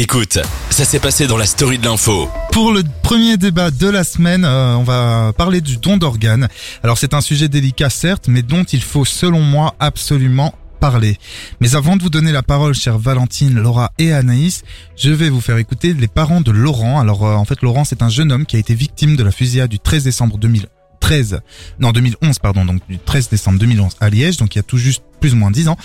[0.00, 0.38] Écoute,
[0.70, 2.30] ça s'est passé dans la story de l'info.
[2.52, 6.46] Pour le premier débat de la semaine, euh, on va parler du don d'organes.
[6.84, 11.18] Alors c'est un sujet délicat certes, mais dont il faut selon moi absolument parler.
[11.60, 14.62] Mais avant de vous donner la parole, chère Valentine, Laura et Anaïs,
[14.94, 17.00] je vais vous faire écouter les parents de Laurent.
[17.00, 19.32] Alors euh, en fait, Laurent, c'est un jeune homme qui a été victime de la
[19.32, 21.40] fusillade du 13 décembre 2013,
[21.80, 24.78] non 2011 pardon, donc du 13 décembre 2011 à Liège, donc il y a tout
[24.78, 25.76] juste plus ou moins 10 ans,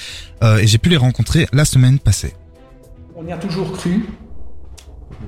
[0.44, 2.36] euh, et j'ai pu les rencontrer la semaine passée.
[3.24, 4.06] On y a toujours cru.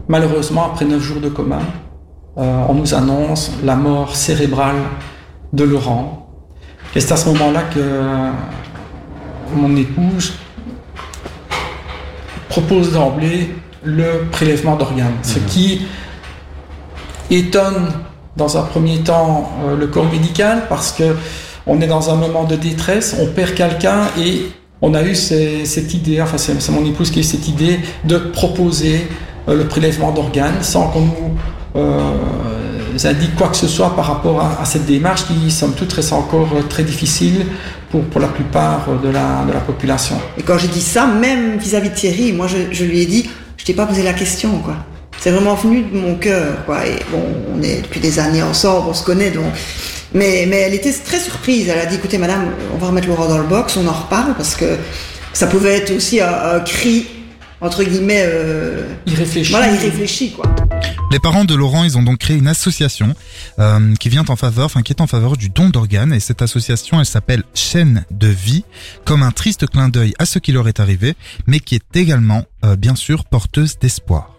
[0.10, 1.60] Malheureusement, après neuf jours de coma,
[2.38, 4.76] euh, on nous annonce la mort cérébrale
[5.54, 6.28] de Laurent.
[6.94, 8.32] Et c'est à ce moment-là que
[9.56, 10.34] mon épouse
[12.50, 15.84] propose d'emblée le prélèvement d'organes, ce qui
[17.32, 17.94] étonne
[18.36, 21.16] dans un premier temps euh, le corps médical parce que
[21.66, 24.48] on est dans un moment de détresse, on perd quelqu'un et
[24.82, 28.18] on a eu cette idée, enfin c'est mon épouse qui a eu cette idée de
[28.18, 29.08] proposer
[29.48, 31.38] euh, le prélèvement d'organes sans qu'on nous
[31.76, 32.14] euh,
[33.04, 36.50] indique quoi que ce soit par rapport à, cette démarche qui, somme toute, reste encore
[36.56, 37.46] euh, très difficile
[37.90, 40.16] pour, pour la plupart de la, de la population.
[40.38, 43.30] Et quand j'ai dit ça, même vis-à-vis de Thierry, moi je, je lui ai dit,
[43.58, 44.76] je t'ai pas posé la question, quoi.
[45.26, 46.86] C'est vraiment venu de mon cœur, quoi.
[46.86, 47.20] Et bon,
[47.52, 49.46] on est depuis des années ensemble, on se connaît, donc.
[50.14, 51.68] Mais, mais elle était très surprise.
[51.68, 54.36] Elle a dit, écoutez, madame, on va remettre Laurent dans le box, on en reparle,
[54.36, 54.78] parce que
[55.34, 57.08] ça pouvait être aussi un, un cri,
[57.60, 59.50] entre guillemets, euh, Il réfléchit.
[59.50, 60.46] voilà, il réfléchit, quoi.
[61.12, 63.16] Les parents de Laurent, ils ont donc créé une association
[63.58, 66.14] euh, qui vient en faveur, enfin qui est en faveur du don d'organes.
[66.14, 68.64] Et cette association, elle s'appelle Chaîne de vie,
[69.06, 71.16] comme un triste clin d'œil à ce qui leur est arrivé,
[71.48, 74.35] mais qui est également, euh, bien sûr, porteuse d'espoir.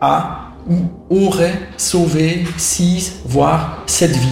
[0.00, 4.28] A ou aurait sauvé 6, voire 7 vies.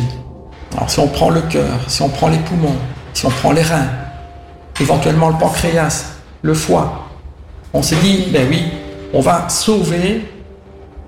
[0.77, 2.77] Alors si on prend le cœur, si on prend les poumons,
[3.15, 3.89] si on prend les reins,
[4.81, 7.07] éventuellement le pancréas, le foie,
[7.73, 8.65] on s'est dit, ben oui,
[9.13, 10.29] on va sauver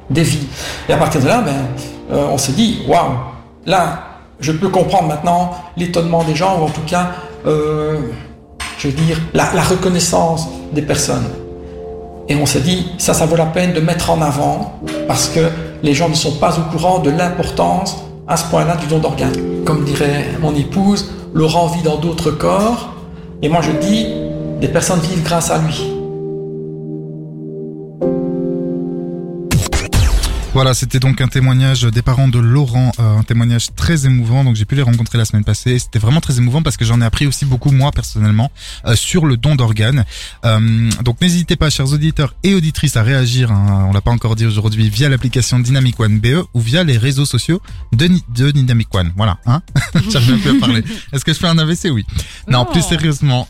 [0.09, 0.48] des vies.
[0.89, 1.66] Et à partir de là, ben,
[2.11, 3.12] euh, on s'est dit, waouh,
[3.66, 4.05] là,
[4.41, 7.10] je peux comprendre maintenant l'étonnement des gens, ou en tout cas,
[7.47, 7.99] euh,
[8.78, 11.28] je veux dire, la reconnaissance des personnes.
[12.28, 15.41] Et on s'est dit, ça, ça vaut la peine de mettre en avant parce que
[15.83, 17.97] les gens ne sont pas au courant de l'importance
[18.27, 19.65] à ce point-là du don d'organes.
[19.65, 22.94] Comme dirait mon épouse, Laurent vit dans d'autres corps.
[23.43, 24.06] Et moi, je dis,
[24.61, 25.97] des personnes vivent grâce à lui.
[30.58, 34.42] Voilà, c'était donc un témoignage des parents de Laurent, euh, un témoignage très émouvant.
[34.42, 35.70] Donc j'ai pu les rencontrer la semaine passée.
[35.74, 38.50] et C'était vraiment très émouvant parce que j'en ai appris aussi beaucoup moi personnellement
[38.84, 40.04] euh, sur le don d'organes.
[40.44, 43.52] Euh, donc n'hésitez pas, chers auditeurs et auditrices, à réagir.
[43.52, 46.98] hein, on l'a pas encore dit aujourd'hui via l'application Dynamic One BE ou via les
[46.98, 49.12] réseaux sociaux de, Ni- de Dynamic One.
[49.16, 49.62] Voilà, hein
[50.10, 50.82] J'arrive même plus à parler.
[51.12, 52.04] Est-ce que je fais un AVC Oui.
[52.48, 52.72] Non, Non.
[52.72, 53.46] plus sérieusement.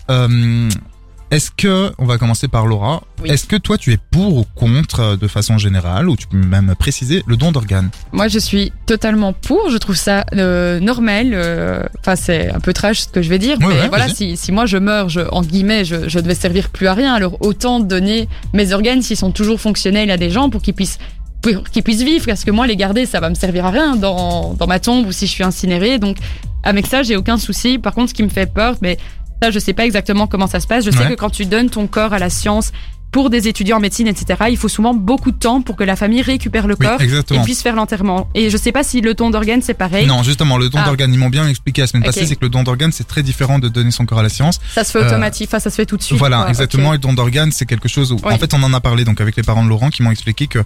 [1.30, 3.28] Est-ce que, on va commencer par Laura, Oui.
[3.30, 6.38] est-ce que toi tu es pour ou contre euh, de façon générale, ou tu peux
[6.38, 7.90] même préciser, le don d'organes?
[8.12, 9.68] Moi, je suis totalement pour.
[9.70, 11.32] Je trouve ça euh, normal.
[11.34, 14.08] euh, Enfin, c'est un peu trash ce que je vais dire, Ouais, mais ouais, voilà,
[14.08, 17.12] si, si moi je meurs, je, en guillemets, je, je devais servir plus à rien.
[17.12, 20.98] Alors autant donner mes organes s'ils sont toujours fonctionnels à des gens pour qu'ils puissent
[21.42, 22.24] pour qu'ils puissent vivre.
[22.26, 25.06] Parce que moi, les garder, ça va me servir à rien dans, dans ma tombe
[25.06, 25.98] ou si je suis incinérée.
[25.98, 26.16] Donc
[26.64, 27.78] avec ça, j'ai aucun souci.
[27.78, 28.96] Par contre, ce qui me fait peur, mais
[29.42, 30.84] ça, je sais pas exactement comment ça se passe.
[30.84, 31.08] Je sais Ouais.
[31.10, 32.72] que quand tu donnes ton corps à la science
[33.10, 35.96] pour des étudiants en médecine, etc., il faut souvent beaucoup de temps pour que la
[35.96, 37.42] famille récupère le Oui, corps et exactement.
[37.42, 38.28] puisse faire l'enterrement.
[38.34, 40.06] Et je sais pas si le don d'organes c'est pareil.
[40.06, 40.84] Non, justement, le don Ah.
[40.84, 43.22] d'organes, ils m'ont bien expliqué la semaine passée, c'est que le don d'organes, c'est très
[43.22, 44.60] différent de donner son corps à la science.
[44.74, 46.18] Ça se fait Euh, automatique, enfin ça se fait tout de suite.
[46.18, 46.48] voilà, quoi.
[46.50, 46.92] exactement.
[46.92, 48.34] Et le don d'organes, c'est quelque chose où, Oui.
[48.34, 50.46] en fait, on en a parlé donc avec les parents de Laurent qui m'ont expliqué
[50.46, 50.58] que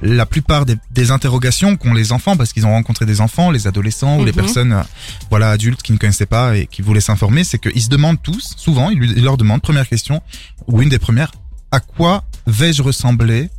[0.00, 3.66] la plupart des, des interrogations qu'ont les enfants, parce qu'ils ont rencontré des enfants, les
[3.66, 4.36] adolescents ou les Mhm.
[4.36, 4.82] personnes, euh,
[5.30, 8.54] voilà, adultes qui ne connaissaient pas et qui voulaient s'informer, c'est qu'ils se demandent tous,
[8.56, 10.22] souvent, ils, lui- ils leur demandent, première question,
[10.68, 11.32] ou une des premières,
[11.70, 13.50] à quoi vais-je ressembler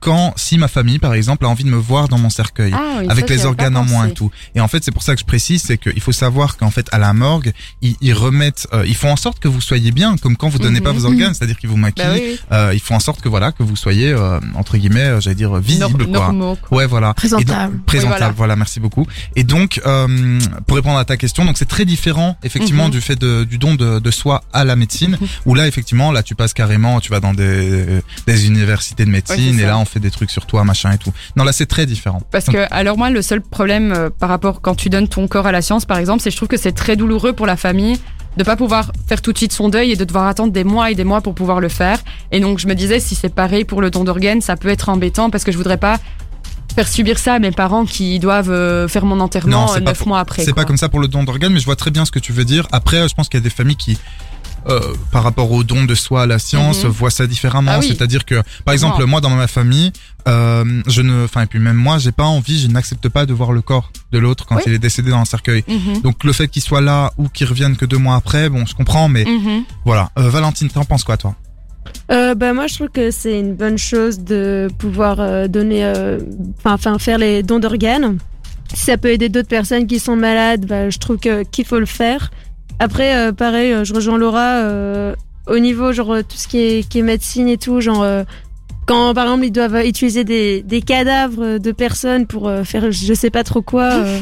[0.00, 2.98] quand, si ma famille, par exemple, a envie de me voir dans mon cercueil Ah
[3.00, 4.30] oui, avec ça, les organes en moins et tout.
[4.54, 6.86] Et en fait, c'est pour ça que je précise, c'est qu'il faut savoir qu'en fait,
[6.92, 10.16] à la morgue, ils, ils remettent, euh, ils font en sorte que vous soyez bien,
[10.16, 10.98] comme quand vous donnez pas Mhm.
[10.98, 12.04] vos organes, c'est-à-dire qu'ils vous maquillent.
[12.04, 12.40] Bah oui, oui.
[12.52, 15.34] euh, ils font en sorte que voilà, que vous soyez euh, entre guillemets, euh, j'allais
[15.36, 16.26] dire visible, Nor- quoi.
[16.26, 16.78] normaux, quoi.
[16.78, 17.14] Ouais, voilà.
[17.14, 17.76] Présentable.
[17.76, 18.34] Donc- présentable, Oui, voilà.
[18.36, 18.56] voilà.
[18.56, 19.06] merci beaucoup.
[19.36, 22.90] Et donc, euh, pour répondre à ta question, donc c'est très différent, effectivement, Mhm.
[22.90, 25.28] du fait de, du don de, de soi à la médecine, Mhm.
[25.46, 29.56] où là, effectivement, là, tu passes carrément, tu vas dans des, des universités de médecine,
[29.56, 29.71] Ouais, et.
[29.72, 31.12] Là, on fait des trucs sur toi, machin et tout.
[31.36, 32.20] Non, là, c'est très différent.
[32.30, 35.46] Parce que, alors moi, le seul problème euh, par rapport quand tu donnes ton corps
[35.46, 37.56] à la science, par exemple, c'est que je trouve que c'est très douloureux pour la
[37.56, 37.98] famille
[38.36, 40.90] de pas pouvoir faire tout de suite son deuil et de devoir attendre des mois
[40.90, 41.98] et des mois pour pouvoir le faire.
[42.30, 44.88] Et donc, je me disais, si c'est pareil pour le don d'organes, ça peut être
[44.88, 45.98] embêtant parce que je voudrais pas
[46.74, 50.20] faire subir ça à mes parents qui doivent euh, faire mon enterrement euh, neuf mois
[50.20, 50.42] après.
[50.44, 52.18] C'est pas comme ça pour le don d'organes, mais je vois très bien ce que
[52.18, 52.66] tu veux dire.
[52.72, 53.98] Après, je pense qu'il y a des familles qui
[54.68, 54.80] euh,
[55.10, 56.90] par rapport au don de soi à la science Mhm.
[56.90, 57.72] voient ça différemment.
[57.74, 57.86] Ah oui.
[57.88, 59.92] C'est-à-dire que, par exemple, moi dans ma famille,
[60.28, 63.32] euh, je ne, enfin et puis même moi, j'ai pas envie, je n'accepte pas de
[63.32, 64.62] voir le corps de l'autre quand Oui.
[64.66, 65.64] il est décédé dans un cercueil.
[65.68, 66.02] Mhm.
[66.02, 68.74] Donc le fait qu'il soit là ou qu'il revienne que deux mois après, bon, je
[68.74, 69.64] comprends, mais Mhm.
[69.84, 70.10] voilà.
[70.18, 71.34] Euh, Valentine, t'en penses quoi toi?
[72.12, 75.84] Euh, bah moi je trouve que c'est une bonne chose de pouvoir euh, donner,
[76.64, 78.18] enfin faire les dons d'organes.
[78.72, 81.78] Si ça peut aider d'autres personnes qui sont malades, bah, je trouve que qu'il faut
[81.80, 82.30] le faire.
[82.82, 85.14] Après euh, pareil, euh, je rejoins Laura euh,
[85.46, 88.24] au niveau genre tout ce qui est, qui est médecine et tout, genre euh,
[88.86, 93.14] quand par exemple ils doivent utiliser des, des cadavres de personnes pour euh, faire je
[93.14, 93.92] sais pas trop quoi.
[93.92, 94.18] euh,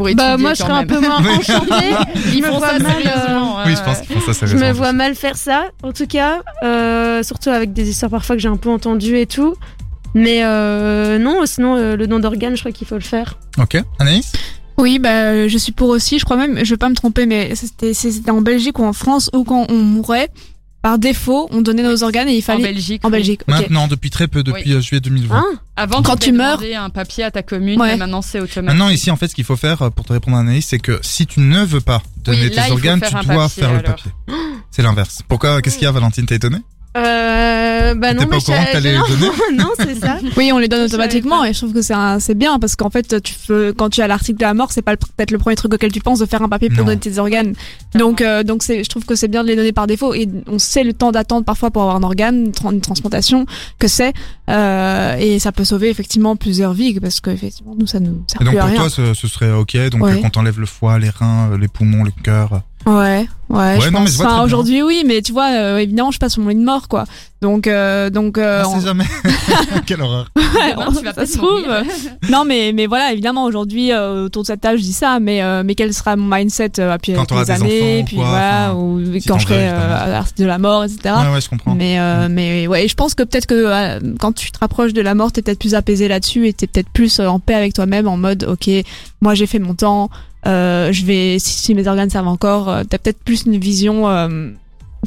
[0.16, 1.94] bah moi je serais un peu moins enchantée.
[2.34, 3.56] Ils me font vois ça mal, euh, sérieusement.
[3.58, 4.06] ouais, Oui, je pense ouais.
[4.06, 4.68] qu'ils font ça Je sérieusement.
[4.68, 8.42] me vois mal faire ça, en tout cas, euh, surtout avec des histoires parfois que
[8.42, 9.54] j'ai un peu entendues et tout.
[10.14, 13.38] Mais euh, non, sinon euh, le don d'organes, je crois qu'il faut le faire.
[13.58, 14.32] Ok, Anaïs?
[14.78, 16.18] Oui, bah, je suis pour aussi.
[16.18, 18.92] Je crois même, je vais pas me tromper, mais c'était c'était en Belgique ou en
[18.92, 20.28] France où quand on mourait,
[20.82, 22.62] par défaut, on donnait nos organes et il En fallait.
[22.64, 23.04] Belgique.
[23.04, 23.12] En oui.
[23.12, 23.42] Belgique.
[23.46, 25.36] Maintenant, depuis très peu, depuis euh, juillet 2020.
[25.36, 25.44] Hein
[25.76, 27.92] Avant, Quand tu meurs- un papier à ta commune, Ouais.
[27.92, 28.62] mais maintenant c'est automatique.
[28.64, 30.80] Maintenant, ici, en fait, ce qu'il faut faire, euh, pour te répondre à Anaïs, c'est
[30.80, 33.72] que si tu ne veux pas donner Oui, là, tes organes, tu dois papier, faire
[33.74, 34.10] le papier.
[34.72, 35.20] C'est l'inverse.
[35.28, 36.58] Pourquoi Qu'est-ce qu'il y a, Valentine T'es étonnée
[36.94, 38.96] Euh, bah non, pas mais je-
[39.56, 40.18] non, non, c'est ça.
[40.36, 42.90] Oui, on les donne automatiquement et je trouve que c'est un- c'est bien parce qu'en
[42.90, 45.38] fait, tu peux, quand tu as l'article de la mort, c'est pas le- peut-être le
[45.38, 46.84] premier truc auquel tu penses de faire un papier pour Non.
[46.86, 47.54] donner tes organes.
[47.94, 50.28] Donc, euh, donc c'est, je trouve que c'est bien de les donner par défaut et
[50.46, 53.46] on sait le temps d'attente parfois pour avoir un organe, une, tra- une transplantation,
[53.78, 54.12] que c'est
[54.50, 58.40] euh, et ça peut sauver effectivement plusieurs vies parce que effectivement nous ça nous sert
[58.42, 58.80] Et donc, plus à pour rien.
[58.80, 59.76] toi, ce, ce serait ok.
[59.90, 60.20] Donc, Ouais.
[60.20, 62.60] quand t'enlèves le foie, les reins, les poumons, le cœur.
[62.84, 64.10] Ouais, ouais, je non, mais pense.
[64.12, 66.56] je vois Enfin, aujourd'hui, oui, mais tu vois, euh, évidemment, je passe sur mon lit
[66.56, 67.04] de mort, quoi.
[67.40, 69.04] Donc, euh, donc, euh, on on- sait jamais.
[69.86, 70.30] Quelle horreur.
[70.36, 71.64] Demain, tu vas ça se trouve.
[72.30, 75.42] non, mais, mais voilà, évidemment, aujourd'hui, euh, autour de cette table, je dis ça, mais,
[75.42, 78.70] euh, mais quel sera mon mindset euh, puis Quand des années, enfants puis quoi, voilà,
[78.72, 81.14] enfin, ou si quand je serai euh, de la mort, etc.
[81.26, 81.74] Ouais, ouais, je comprends.
[81.74, 85.02] Mais, euh, mais ouais, je pense que peut-être que euh, quand tu te rapproches de
[85.02, 88.08] la mort, t'es peut-être plus apaisé là-dessus et t'es peut-être plus en paix avec toi-même
[88.08, 88.68] en mode, ok,
[89.20, 90.10] moi j'ai fait mon temps,
[90.44, 94.50] je vais, si, si mes organes servent encore, euh, t'as peut-être plus une vision euh,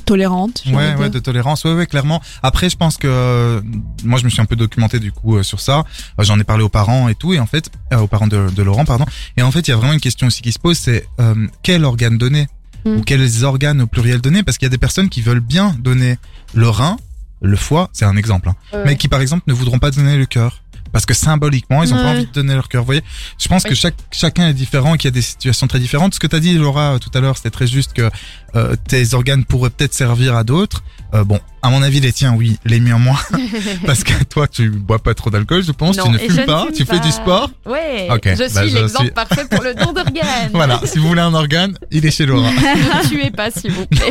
[0.05, 0.63] tolérante.
[0.67, 2.21] Ouais, de ouais, de tolérance, ouais, ouais, clairement.
[2.43, 3.61] Après, je pense que euh,
[4.03, 5.79] moi, je me suis un peu documenté du coup euh, sur ça.
[6.19, 8.49] Euh, J'en ai parlé aux parents et tout, et en fait, euh, aux parents de,
[8.53, 9.05] de Laurent, pardon.
[9.37, 11.47] Et en fait, il y a vraiment une question aussi qui se pose, c'est euh,
[11.63, 12.47] quel organe donner
[12.87, 12.97] Mm.
[12.97, 15.75] ou quels organes au pluriel donner, parce qu'il y a des personnes qui veulent bien
[15.79, 16.19] donner
[16.53, 16.97] le rein,
[17.41, 18.83] le foie, c'est un exemple, hein, Ouais.
[18.85, 20.61] mais qui par exemple ne voudront pas donner le cœur.
[20.95, 22.83] Parce que symboliquement, ils ont pas envie de donner leur cœur.
[22.83, 23.03] Vous voyez,
[23.37, 23.71] je pense Oui.
[23.71, 26.13] que chaque, chacun est différent, et qu'il y a des situations très différentes.
[26.13, 28.09] Ce que tu as dit, Laura, euh, tout à l'heure, c'était très juste que
[28.55, 30.85] euh, tes organes pourraient peut-être servir à d'autres.
[31.13, 33.17] Euh, bon, à mon avis, les tiens, oui, les miens moins.
[33.85, 36.65] Parce que toi, tu bois pas trop d'alcool, je pense, tu ne fumes ne pas,
[36.65, 37.49] fume tu fais du sport.
[37.65, 40.49] Ouais, Ok, je bah, suis l'exemple suis- parfait pour le don d'organes.
[40.53, 42.49] Voilà, si vous voulez un organe, il est chez Laura.
[42.51, 44.09] Ne tuez pas, s'il vous plaît.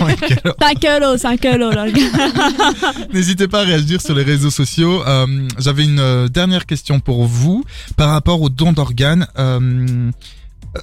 [0.61, 1.87] 5 kilos, 5 kilos, là.
[3.13, 5.03] N'hésitez pas à réagir sur les réseaux sociaux.
[5.07, 5.27] Euh,
[5.59, 7.65] J'avais une euh, dernière question pour vous
[7.97, 9.27] par rapport au don d'organes.
[9.39, 10.11] Euh,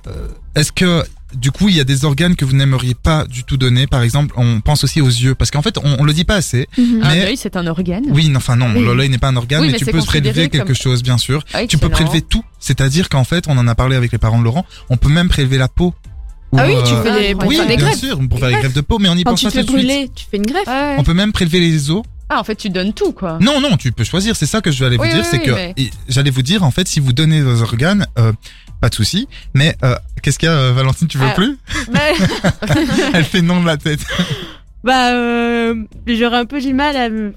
[0.07, 1.03] euh, Est-ce que
[1.36, 4.01] du coup il y a des organes que vous n'aimeriez pas du tout donner Par
[4.04, 6.68] exemple, on pense aussi aux yeux parce qu'en fait on, on le dit pas assez.
[6.78, 8.04] Mais- œil, c'est un organe.
[8.10, 8.86] Oui, non, enfin non, Oui.
[8.95, 11.18] l'œil n'est pas un organe, Oui, mais, mais tu peux prélever quelque comme- chose, bien
[11.18, 11.44] sûr.
[11.54, 12.44] Ah, Tu peux prélever tout.
[12.60, 15.30] C'est-à-dire qu'en fait, on en a parlé avec les parents de Laurent, on peut même
[15.30, 15.94] prélever la peau.
[16.51, 18.00] Ou, Ah oui, tu euh, fais des, Ah, pour Oui, faire des bien greffes.
[18.00, 19.63] sûr, pour faire des greffes de peau, mais on y Quand pense tu pas fais
[19.63, 19.88] tout de suite.
[19.88, 20.68] brûler, tu fais une greffe.
[20.68, 20.95] Ouais.
[20.98, 22.04] On peut même prélever les os.
[22.30, 23.38] Ah, en fait, tu donnes tout, quoi.
[23.42, 24.36] Non, non, tu peux choisir.
[24.36, 25.73] C'est ça que je vais aller vous Oui, dire, oui, c'est oui, que mais-
[26.09, 28.31] j'allais vous dire en fait, si vous donnez vos organes, euh,
[28.81, 29.28] pas de souci.
[29.54, 31.33] Mais euh, qu'est-ce qu'il y a, euh, Valentine Tu veux Ah.
[31.33, 31.57] plus
[31.94, 32.00] bah,
[33.14, 34.02] Elle fait non de la tête.
[34.83, 35.76] bah euh,
[36.07, 37.33] j'aurais un peu du mal à me,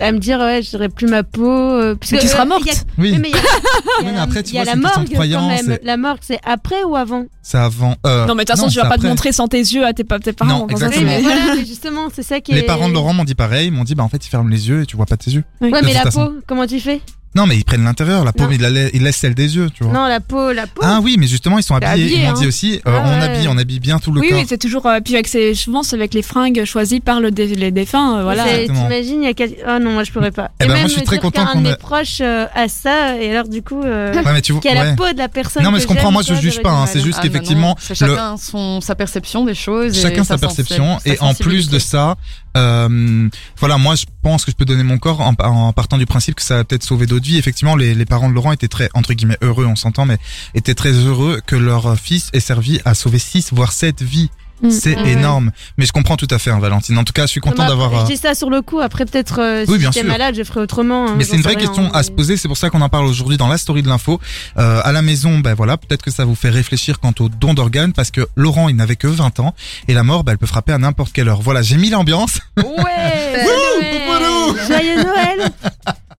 [0.00, 1.46] à me dire, ouais, j'aurais plus ma peau.
[1.48, 2.62] euh, parce Mais que, tu seras euh, morte.
[2.66, 4.42] il y a- Oui, mais il y a, il y a Oui, mais la- après,
[4.42, 5.78] tu il y a vois, la morgue quand même.
[5.82, 7.24] La morgue, c'est après ou avant?
[7.42, 7.96] C'est avant.
[8.06, 9.84] euh, Non, mais de toute façon, non, tu vas pas te montrer sans tes yeux
[9.86, 10.60] à tes, pa- tes parents.
[10.60, 11.00] Non, exactement.
[11.02, 12.62] Oui, mais voilà, mais justement, c'est ça qui Les est.
[12.64, 14.68] parents de Laurent m'ont dit pareil, ils m'ont dit bah en fait ils ferment les
[14.68, 15.44] yeux et tu vois pas tes yeux.
[15.60, 17.00] Ouais, mais la peau, comment tu fais?
[17.36, 19.54] Non, mais ils prennent l'intérieur, la peau, mais ils, la la- ils laissent celle des
[19.56, 19.92] yeux, tu vois.
[19.92, 20.80] Non, la peau, la peau.
[20.82, 21.92] Ah oui, mais justement ils sont habillés.
[21.92, 22.48] habillé, ils m'ont dit hein.
[22.48, 23.24] aussi, euh, Ah on ouais.
[23.24, 24.38] habille, on habille bien tout le Oui, corps.
[24.38, 24.86] oui, c'est toujours.
[24.86, 28.18] euh, puis avec ces, souvent, c'est avec les fringues choisies par le dé- les défunts.
[28.18, 28.44] euh, voilà.
[28.44, 28.88] C'est- Exactement.
[28.88, 29.54] T'imagines, il y a quasi...
[29.68, 30.50] Oh non, moi je pourrais pas.
[30.60, 31.70] Eh et ben, moi, même je suis me très dire content qu'un qu'on de mes
[31.72, 34.60] a- proches euh, a ça, et alors du coup, euh, Ouais, mais tu vois.
[34.62, 34.84] qui a ouais.
[34.86, 35.62] la peau de la personne.
[35.62, 36.88] Non, mais que je comprends, j'aime, moi, je ça, juge j'aurais pas, du hein, mal.
[36.90, 40.00] c'est juste Ah, non, qu'effectivement, C'est le- chacun son, sa perception des choses.
[40.00, 41.78] Chacun sa perception et en plus de sensibilité.
[41.80, 42.16] ça,
[42.56, 43.28] euh,
[43.58, 46.36] voilà, moi je pense que je peux donner mon corps en, en partant du principe
[46.36, 49.12] que ça va peut-être sauver d'autres Effectivement, les, les parents de Laurent étaient très entre
[49.14, 50.18] guillemets heureux, on s'entend, mais
[50.54, 54.30] étaient très heureux que leur fils ait servi à sauver six voire sept vies.
[54.62, 54.70] Mm.
[54.70, 55.10] C'est Ouais.
[55.10, 55.50] énorme.
[55.76, 56.96] Mais je comprends tout à fait, hein, Valentine.
[56.96, 57.88] En tout cas, je suis content Comme d'avoir.
[57.88, 58.80] après, euh, Je dis ça sur le coup.
[58.80, 61.08] Après, peut-être euh, Oui, si j'étais malade, je ferais autrement.
[61.10, 63.04] hein, Mais c'est une vraie question à se poser, c'est pour ça qu'on en parle
[63.04, 64.18] aujourd'hui dans la story de l'info.
[64.56, 67.52] Euh, à la maison, ben voilà, peut-être que ça vous fait réfléchir quant au don
[67.52, 69.54] d'organes parce que Laurent, il n'avait que 20 ans
[69.88, 71.42] et la mort, ben, elle peut frapper à n'importe quelle heure.
[71.42, 72.38] Voilà, j'ai mis l'ambiance.
[72.56, 72.64] Ouais
[74.68, 75.50] Joyeux Noël